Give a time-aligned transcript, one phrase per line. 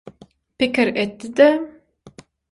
[0.57, 1.49] pikir etdi-de: